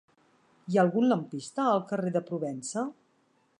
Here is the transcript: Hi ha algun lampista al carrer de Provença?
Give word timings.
Hi 0.71 0.77
ha 0.77 0.81
algun 0.85 1.05
lampista 1.11 1.67
al 1.75 1.85
carrer 1.93 2.13
de 2.17 2.25
Provença? 2.33 2.87